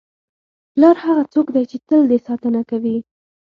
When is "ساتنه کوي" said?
2.27-2.97